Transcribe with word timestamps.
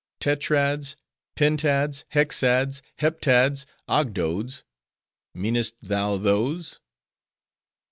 "Tetrads; 0.19 0.95
Pentads; 1.35 2.05
Hexads; 2.13 2.81
Heptads; 2.97 3.67
Ogdoads:—meanest 3.87 5.75
thou 5.79 6.17
those?" 6.17 6.79